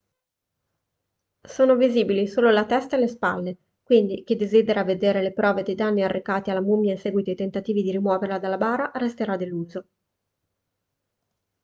sono 1.47 1.75
visibili 1.75 2.25
solo 2.27 2.49
la 2.49 2.65
testa 2.65 2.97
e 2.97 3.01
le 3.01 3.07
spalle 3.07 3.57
quindi 3.83 4.23
chi 4.23 4.35
desidera 4.35 4.83
vedere 4.83 5.21
le 5.21 5.31
prove 5.31 5.61
dei 5.61 5.75
danni 5.75 6.01
arrecati 6.01 6.49
alla 6.49 6.59
mummia 6.59 6.93
in 6.93 6.97
seguito 6.97 7.29
ai 7.29 7.35
tentativi 7.35 7.83
di 7.83 7.91
rimuoverla 7.91 8.39
dalla 8.39 8.57
bara 8.57 8.89
resterà 8.95 9.37
deluso 9.37 9.85